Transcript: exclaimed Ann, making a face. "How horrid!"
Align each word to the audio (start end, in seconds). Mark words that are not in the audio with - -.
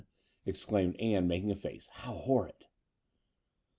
exclaimed 0.47 0.99
Ann, 0.99 1.27
making 1.27 1.51
a 1.51 1.55
face. 1.55 1.87
"How 1.91 2.13
horrid!" 2.13 2.65